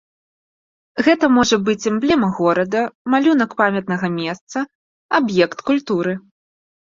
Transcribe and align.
Гэта 1.07 1.25
можа 1.37 1.57
быць 1.67 1.87
эмблема 1.91 2.29
горада, 2.37 2.81
малюнак 3.15 3.51
памятнага 3.61 4.07
месца, 4.17 4.57
аб'ект 5.21 5.59
культуры. 5.71 6.13